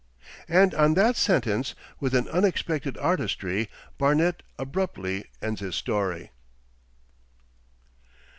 And 0.49 0.73
on 0.73 0.95
that 0.95 1.15
sentence, 1.15 1.75
with 1.99 2.15
an 2.15 2.27
unexpected 2.29 2.97
artistry, 2.97 3.69
Barnet 3.99 4.41
abruptly 4.57 5.25
ends 5.43 5.61
his 5.61 5.75
story. 5.75 6.31